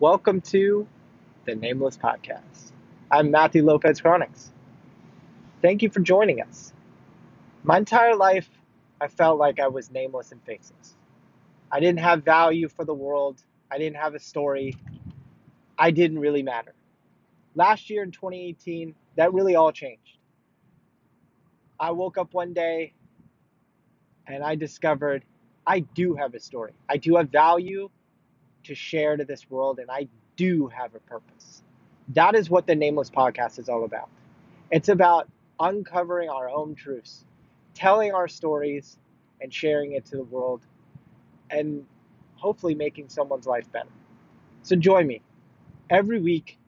[0.00, 0.86] Welcome to
[1.44, 2.70] the Nameless Podcast.
[3.10, 4.52] I'm Matthew Lopez Chronics.
[5.60, 6.72] Thank you for joining us.
[7.64, 8.48] My entire life,
[9.00, 10.94] I felt like I was nameless and faceless.
[11.72, 13.42] I didn't have value for the world,
[13.72, 14.76] I didn't have a story,
[15.76, 16.76] I didn't really matter.
[17.56, 20.18] Last year in 2018, that really all changed.
[21.80, 22.92] I woke up one day
[24.28, 25.24] and I discovered
[25.66, 26.74] I do have a story.
[26.88, 27.90] I do have value
[28.64, 31.62] to share to this world, and I do have a purpose.
[32.08, 34.08] That is what the Nameless Podcast is all about.
[34.70, 35.28] It's about
[35.60, 37.24] uncovering our own truths,
[37.74, 38.98] telling our stories,
[39.40, 40.66] and sharing it to the world,
[41.50, 41.84] and
[42.34, 43.88] hopefully making someone's life better.
[44.62, 45.22] So join me.
[45.90, 46.58] Every week,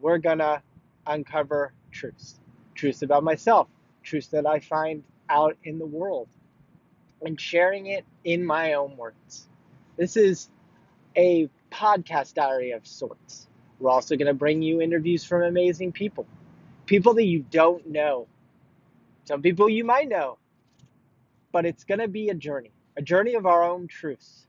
[0.00, 0.62] we're gonna
[1.06, 2.38] uncover truths
[2.74, 3.68] truths about myself,
[4.02, 6.28] truths that I find out in the world,
[7.20, 9.48] and sharing it in my own words.
[9.96, 10.48] This is
[11.16, 13.48] a podcast diary of sorts.
[13.78, 16.26] We're also going to bring you interviews from amazing people,
[16.86, 18.26] people that you don't know.
[19.24, 20.38] Some people you might know,
[21.52, 24.46] but it's going to be a journey, a journey of our own truths,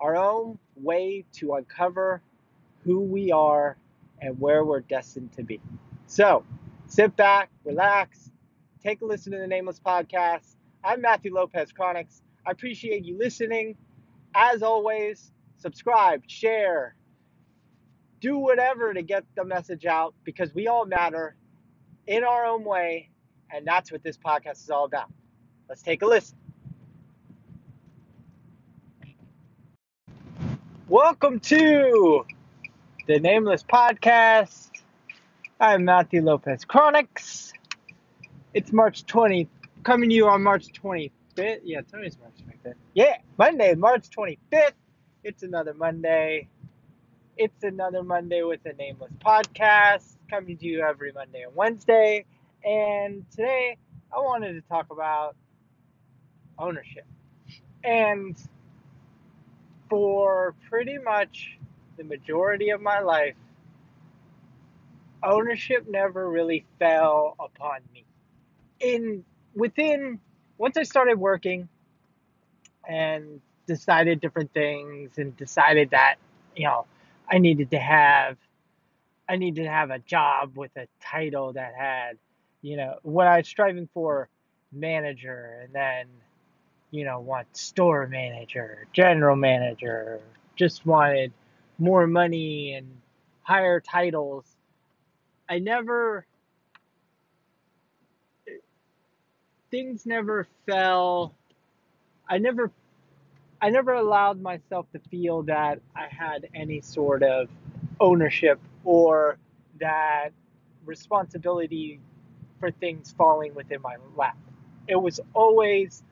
[0.00, 2.22] our own way to uncover
[2.84, 3.76] who we are
[4.20, 5.60] and where we're destined to be.
[6.06, 6.44] So
[6.86, 8.30] sit back, relax,
[8.82, 10.56] take a listen to the Nameless Podcast.
[10.84, 12.22] I'm Matthew Lopez Chronics.
[12.46, 13.76] I appreciate you listening.
[14.34, 15.31] As always,
[15.62, 16.96] subscribe, share,
[18.20, 21.36] do whatever to get the message out because we all matter
[22.08, 23.10] in our own way,
[23.48, 25.08] and that's what this podcast is all about.
[25.68, 26.36] Let's take a listen.
[30.88, 32.26] Welcome to
[33.06, 34.70] the Nameless Podcast.
[35.60, 37.52] I'm Matthew Lopez Chronics.
[38.52, 39.48] It's March 20,
[39.84, 41.60] coming to you on March 25th.
[41.62, 42.74] Yeah, today's March 25th.
[42.94, 44.72] Yeah, Monday, March 25th.
[45.24, 46.48] It's another Monday.
[47.36, 52.24] It's another Monday with a Nameless Podcast coming to you every Monday and Wednesday.
[52.64, 53.76] And today
[54.12, 55.36] I wanted to talk about
[56.58, 57.04] ownership.
[57.84, 58.36] And
[59.88, 61.56] for pretty much
[61.96, 63.36] the majority of my life,
[65.22, 68.04] ownership never really fell upon me.
[68.80, 69.24] In
[69.54, 70.18] within
[70.58, 71.68] once I started working
[72.88, 73.40] and
[73.72, 76.16] decided different things and decided that,
[76.56, 76.86] you know,
[77.30, 78.36] I needed to have
[79.28, 82.18] I needed to have a job with a title that had,
[82.60, 84.28] you know, what I was striving for
[84.72, 86.06] manager and then,
[86.90, 90.20] you know, want store manager, general manager,
[90.56, 91.32] just wanted
[91.78, 92.86] more money and
[93.42, 94.44] higher titles.
[95.48, 96.26] I never
[99.70, 101.34] things never fell
[102.28, 102.70] I never
[103.62, 107.48] I never allowed myself to feel that I had any sort of
[108.00, 109.38] ownership or
[109.78, 110.30] that
[110.84, 112.00] responsibility
[112.58, 114.36] for things falling within my lap.
[114.88, 116.02] It was always,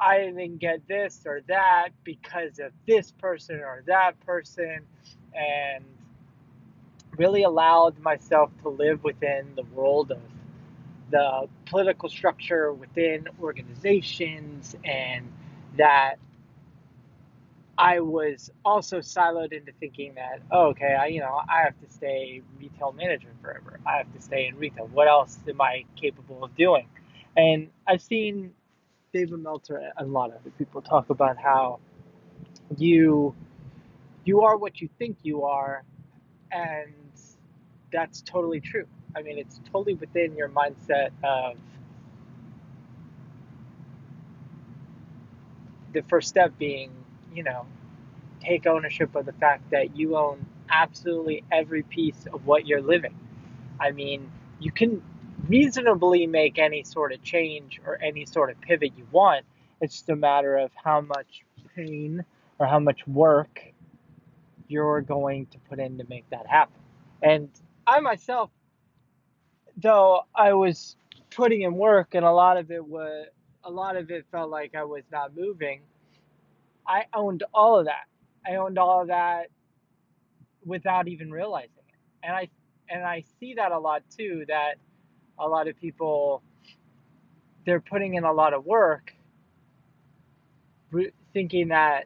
[0.00, 4.80] I didn't get this or that because of this person or that person,
[5.34, 5.84] and
[7.18, 10.22] really allowed myself to live within the world of
[11.10, 15.30] the political structure within organizations and
[15.76, 16.16] that
[17.76, 21.90] I was also siloed into thinking that, oh, okay, I, you know, I have to
[21.92, 23.80] stay retail manager forever.
[23.86, 24.86] I have to stay in retail.
[24.88, 26.88] What else am I capable of doing?
[27.36, 28.52] And I've seen
[29.12, 31.80] David Meltzer and a lot of other people talk about how
[32.76, 33.34] you
[34.24, 35.84] you are what you think you are,
[36.50, 36.92] and
[37.92, 38.86] that's totally true.
[39.16, 41.56] I mean, it's totally within your mindset of
[45.92, 47.03] the first step being
[47.34, 47.66] you know,
[48.40, 53.16] take ownership of the fact that you own absolutely every piece of what you're living.
[53.80, 54.30] I mean,
[54.60, 55.02] you can
[55.48, 59.44] reasonably make any sort of change or any sort of pivot you want.
[59.80, 61.42] It's just a matter of how much
[61.74, 62.24] pain
[62.58, 63.60] or how much work
[64.68, 66.80] you're going to put in to make that happen.
[67.22, 67.48] And
[67.86, 68.50] I myself,
[69.76, 70.96] though I was
[71.30, 73.26] putting in work and a lot of it was
[73.64, 75.80] a lot of it felt like I was not moving
[76.86, 78.06] I owned all of that.
[78.46, 79.48] I owned all of that
[80.64, 81.96] without even realizing it.
[82.22, 82.48] And I
[82.90, 84.74] and I see that a lot too that
[85.38, 86.42] a lot of people
[87.66, 89.12] they're putting in a lot of work
[91.34, 92.04] thinking that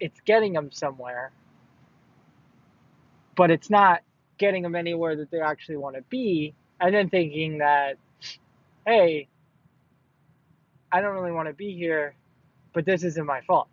[0.00, 1.32] it's getting them somewhere
[3.36, 4.02] but it's not
[4.38, 7.96] getting them anywhere that they actually want to be and then thinking that
[8.86, 9.28] hey
[10.92, 12.14] I don't really want to be here
[12.74, 13.68] but this isn't my fault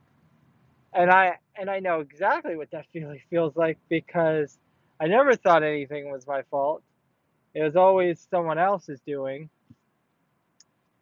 [0.95, 4.57] And I and I know exactly what that feeling feels like because
[5.00, 6.84] I never thought anything was my fault.
[7.54, 9.50] It was always someone else's doing.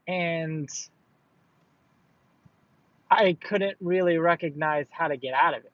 [0.07, 0.69] And
[3.09, 5.71] I couldn't really recognize how to get out of it.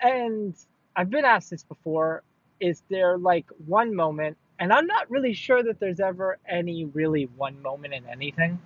[0.00, 0.54] And
[0.94, 2.22] I've been asked this before
[2.60, 7.24] is there like one moment, and I'm not really sure that there's ever any really
[7.36, 8.60] one moment in anything.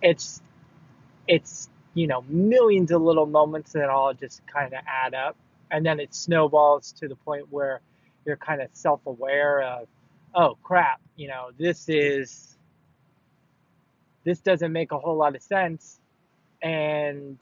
[0.00, 0.40] It's,
[1.26, 5.36] it's, you know, millions of little moments that all just kind of add up.
[5.70, 7.80] And then it snowballs to the point where
[8.26, 9.88] you're kind of self aware of,
[10.34, 12.56] oh crap, you know, this is,
[14.24, 15.98] this doesn't make a whole lot of sense
[16.62, 17.36] and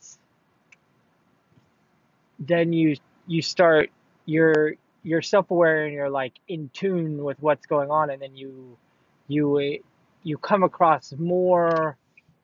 [2.38, 2.96] then you
[3.26, 3.91] you start
[4.25, 8.76] you're you're self-aware and you're like in tune with what's going on and then you
[9.29, 9.79] you
[10.23, 11.96] you come across more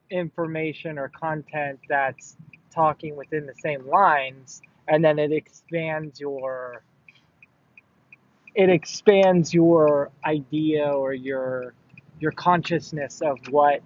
[0.09, 2.37] information or content that's
[2.71, 6.83] talking within the same lines and then it expands your
[8.55, 11.73] it expands your idea or your
[12.19, 13.81] your consciousness of what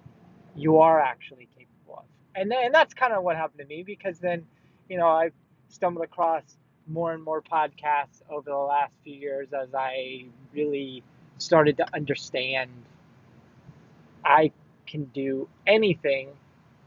[0.56, 2.04] you are actually capable of.
[2.34, 4.44] And and that's kind of what happened to me because then,
[4.88, 5.34] you know, I've
[5.68, 6.42] stumbled across
[6.88, 11.02] more and more podcasts over the last few years as I really
[11.38, 12.70] started to understand
[14.24, 14.52] I
[14.92, 16.28] can do anything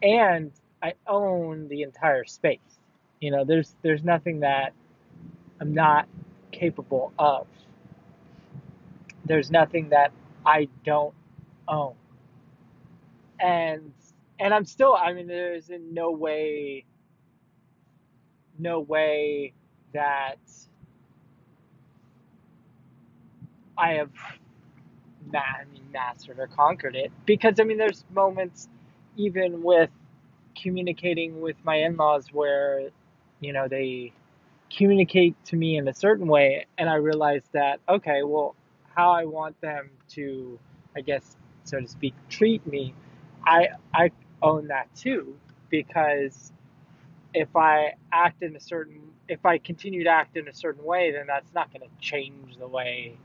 [0.03, 0.51] and
[0.83, 2.59] I own the entire space.
[3.19, 4.73] You know, there's there's nothing that
[5.59, 6.07] I'm not
[6.51, 7.47] capable of.
[9.25, 10.11] There's nothing that
[10.45, 11.15] I don't
[11.67, 11.95] own.
[13.39, 13.91] And
[14.39, 16.85] and I'm still, I mean, there's in no way,
[18.59, 19.53] no way
[19.93, 20.37] that
[23.77, 24.11] I have
[25.39, 27.11] I mean, mastered or conquered it.
[27.25, 28.67] Because, I mean, there's moments,
[29.15, 29.89] even with
[30.59, 32.89] communicating with my in laws, where,
[33.39, 34.13] you know, they
[34.75, 38.55] communicate to me in a certain way, and I realize that, okay, well,
[38.95, 40.59] how I want them to,
[40.95, 42.93] I guess, so to speak, treat me.
[43.45, 44.11] I, I
[44.41, 45.35] own that too
[45.69, 46.51] because
[47.33, 51.11] if I act in a certain if I continue to act in a certain way,
[51.11, 53.17] then that's not going to change the way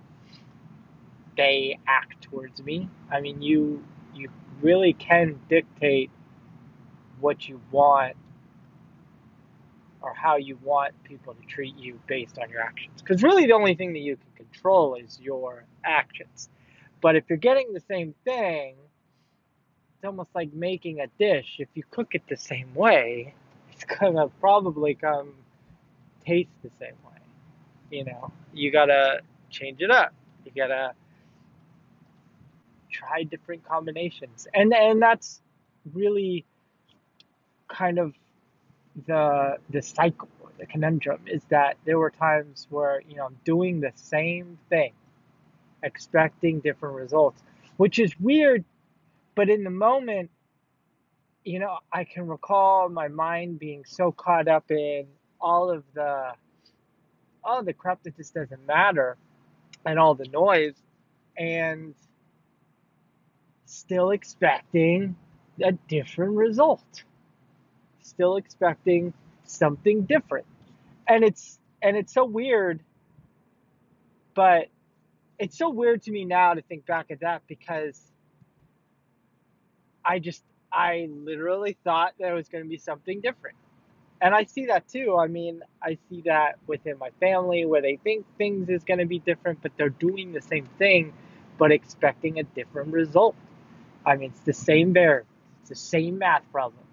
[1.36, 2.88] they act towards me.
[3.10, 3.84] I mean, you
[4.14, 4.28] you
[4.60, 6.10] really can dictate
[7.20, 8.16] what you want
[10.02, 13.02] or how you want people to treat you based on your actions.
[13.02, 16.48] Because really, the only thing that you can control is your actions.
[17.00, 18.76] But if you're getting the same thing
[20.00, 21.56] it's almost like making a dish.
[21.58, 23.34] If you cook it the same way,
[23.70, 25.34] it's gonna probably come
[26.24, 27.20] taste the same way.
[27.90, 30.14] You know, you gotta change it up.
[30.46, 30.94] You gotta
[33.00, 35.40] try different combinations, and and that's
[35.94, 36.44] really
[37.68, 38.14] kind of
[39.06, 43.80] the the cycle, the conundrum is that there were times where you know I'm doing
[43.80, 44.92] the same thing,
[45.82, 47.42] expecting different results,
[47.78, 48.64] which is weird
[49.34, 50.30] but in the moment,
[51.44, 55.06] you know, I can recall my mind being so caught up in
[55.40, 56.32] all of the
[57.42, 59.16] all the crap that just doesn't matter
[59.86, 60.74] and all the noise.
[61.38, 61.94] And
[63.72, 65.16] still expecting
[65.62, 67.04] a different result.
[68.00, 69.12] Still expecting
[69.44, 70.46] something different.
[71.06, 72.80] And it's and it's so weird
[74.34, 74.68] but
[75.38, 78.00] it's so weird to me now to think back at that because
[80.04, 80.42] I just,
[80.72, 83.56] I literally thought there was going to be something different.
[84.22, 85.16] And I see that too.
[85.18, 89.06] I mean, I see that within my family where they think things is going to
[89.06, 91.14] be different, but they're doing the same thing,
[91.58, 93.34] but expecting a different result.
[94.04, 95.28] I mean, it's the same variable,
[95.60, 96.84] it's the same math problem.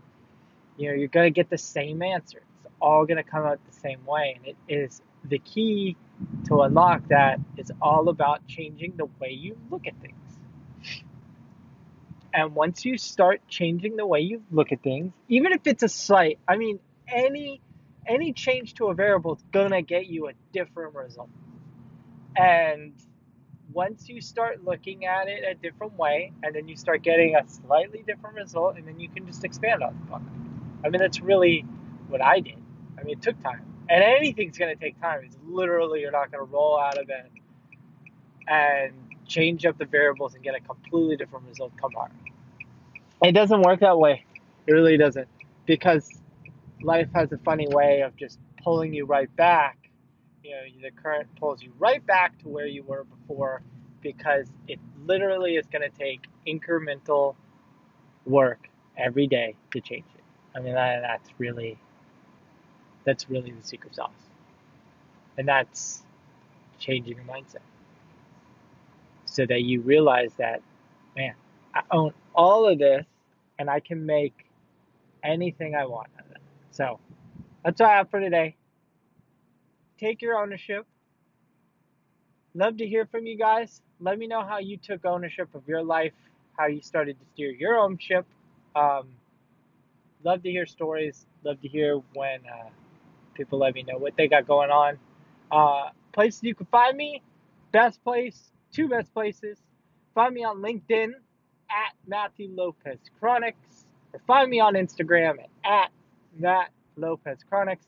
[0.77, 2.41] You know, you're going to get the same answer.
[2.63, 4.37] It's all going to come out the same way.
[4.37, 5.97] And it is the key
[6.45, 10.13] to unlock that is all about changing the way you look at things.
[12.33, 15.89] And once you start changing the way you look at things, even if it's a
[15.89, 17.61] slight, I mean, any
[18.05, 21.29] any change to a variable is gonna get you a different result.
[22.35, 22.93] And
[23.73, 27.47] once you start looking at it a different way, and then you start getting a
[27.47, 30.85] slightly different result, and then you can just expand on it.
[30.85, 31.65] I mean, that's really
[32.07, 32.57] what I did.
[32.99, 35.21] I mean, it took time, and anything's gonna take time.
[35.25, 37.29] It's literally you're not gonna roll out of bed
[38.47, 38.93] and
[39.25, 42.09] change up the variables and get a completely different result tomorrow.
[43.23, 44.23] It doesn't work that way.
[44.67, 45.27] It really doesn't.
[45.65, 46.21] Because
[46.81, 49.86] life has a funny way of just pulling you right back.
[50.47, 53.61] You know, the current pulls you right back to where you were before
[54.01, 57.35] because it literally is going to take incremental
[58.25, 60.23] work every day to change it.
[60.55, 61.77] I mean, that, that's really
[63.03, 64.11] that's really the secret sauce.
[65.37, 66.03] And that's
[66.79, 67.57] changing your mindset
[69.25, 70.61] so that you realize that,
[71.15, 71.33] man,
[71.73, 73.05] I own all of this
[73.59, 74.45] and I can make
[75.23, 76.41] anything I want out of it.
[76.71, 76.99] So
[77.63, 78.56] that's all I have for today.
[79.99, 80.85] Take your ownership.
[82.53, 83.81] Love to hear from you guys.
[83.99, 86.13] Let me know how you took ownership of your life,
[86.57, 88.25] how you started to steer your own ship.
[88.75, 89.09] Um,
[90.23, 91.25] love to hear stories.
[91.43, 92.69] Love to hear when uh,
[93.33, 94.97] people let me know what they got going on.
[95.51, 97.21] Uh, places you can find me.
[97.71, 99.57] Best place, two best places.
[100.15, 101.11] Find me on LinkedIn
[101.69, 105.89] at Matthew Lopez Chronics, or find me on Instagram at
[106.37, 107.85] Matt Lopez Chronics.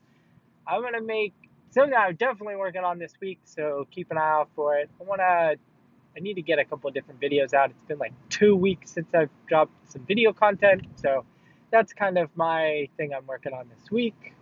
[0.67, 1.33] I'm gonna make
[1.71, 4.89] something I'm definitely working on this week, so keep an eye out for it.
[4.99, 7.69] I wanna, I need to get a couple of different videos out.
[7.69, 11.25] It's been like two weeks since I've dropped some video content, so
[11.71, 14.33] that's kind of my thing I'm working on this week.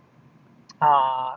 [0.80, 1.36] Uh,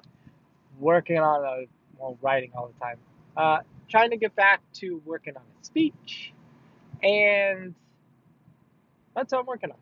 [0.79, 1.65] working on a,
[1.97, 2.97] well, writing all the time.
[3.35, 6.33] Uh, trying to get back to working on a speech,
[7.03, 7.75] and
[9.15, 9.77] that's what I'm working on.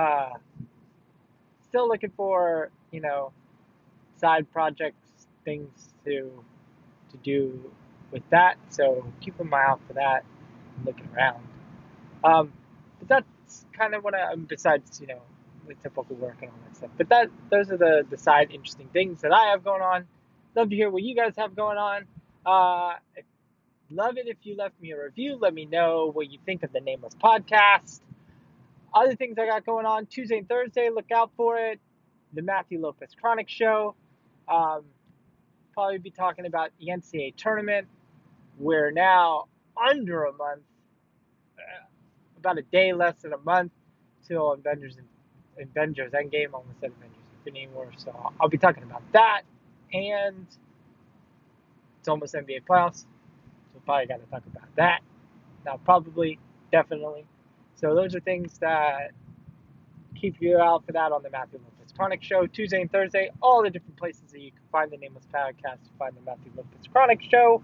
[0.00, 0.66] Uh,
[1.68, 3.32] still looking for, you know,
[4.16, 5.01] side projects,
[5.44, 6.30] things to
[7.10, 7.72] to do
[8.10, 8.56] with that.
[8.68, 10.24] So keep an eye out for that.
[10.78, 11.42] I'm looking around.
[12.24, 12.52] Um,
[12.98, 15.20] but that's kind of what I, besides, you know,
[15.66, 16.90] the typical work and all that stuff.
[16.96, 20.06] But that those are the, the side interesting things that I have going on.
[20.54, 22.04] Love to hear what you guys have going on.
[22.44, 22.94] Uh,
[23.90, 25.38] love it if you left me a review.
[25.40, 28.00] Let me know what you think of the Nameless Podcast.
[28.94, 31.80] Other things I got going on Tuesday and Thursday, look out for it.
[32.34, 33.94] The Matthew Lopez Chronic Show.
[34.48, 34.84] Um,
[35.72, 37.86] probably be talking about the NCAA tournament.
[38.58, 40.62] We're now under a month,
[41.58, 41.86] uh,
[42.38, 43.72] about a day less than a month
[44.26, 44.96] till Avengers
[45.60, 46.52] Avengers Endgame.
[46.52, 47.90] Almost said Avengers Infinity War.
[47.96, 49.42] So I'll be talking about that,
[49.92, 50.46] and
[51.98, 53.04] it's almost NBA playoffs.
[53.72, 55.00] So probably got to talk about that.
[55.64, 56.38] Now, probably,
[56.70, 57.24] definitely.
[57.76, 59.12] So those are things that
[60.14, 61.58] keep you out for that on the Matthew
[61.92, 64.96] Lopez Chronic Show, Tuesday and Thursday, all the different places that you can find the
[64.96, 67.62] Nameless Podcast, find the Matthew Lopez Chronic Show.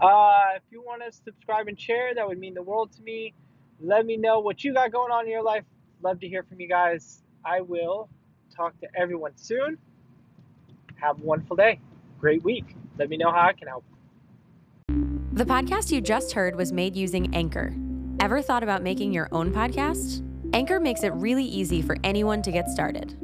[0.00, 3.32] Uh, if you want to subscribe and share, that would mean the world to me.
[3.80, 5.64] Let me know what you got going on in your life.
[6.02, 7.22] Love to hear from you guys.
[7.44, 8.08] I will
[8.54, 9.78] talk to everyone soon.
[10.96, 11.80] Have a wonderful day.
[12.20, 12.76] Great week.
[12.98, 13.84] Let me know how I can help.
[15.32, 17.74] The podcast you just heard was made using Anchor.
[18.20, 20.22] Ever thought about making your own podcast?
[20.52, 23.23] Anchor makes it really easy for anyone to get started.